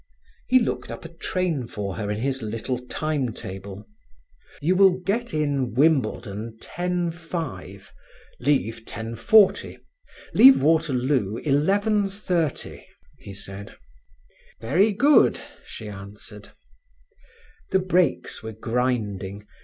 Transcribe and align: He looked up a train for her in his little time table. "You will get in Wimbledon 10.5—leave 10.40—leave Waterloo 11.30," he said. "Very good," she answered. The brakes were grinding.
He 0.47 0.57
looked 0.57 0.89
up 0.89 1.05
a 1.05 1.09
train 1.09 1.67
for 1.67 1.97
her 1.97 2.09
in 2.09 2.21
his 2.21 2.41
little 2.41 2.79
time 2.87 3.33
table. 3.33 3.85
"You 4.59 4.75
will 4.75 4.97
get 4.97 5.31
in 5.31 5.75
Wimbledon 5.75 6.57
10.5—leave 6.59 8.81
10.40—leave 8.85 10.63
Waterloo 10.63 11.37
11.30," 11.43 12.83
he 13.19 13.33
said. 13.35 13.75
"Very 14.59 14.91
good," 14.91 15.39
she 15.63 15.87
answered. 15.87 16.49
The 17.69 17.77
brakes 17.77 18.41
were 18.41 18.53
grinding. 18.53 19.45